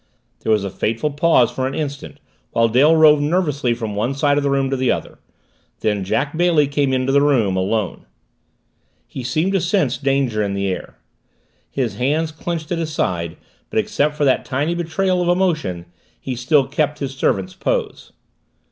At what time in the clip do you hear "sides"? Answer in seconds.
12.91-13.35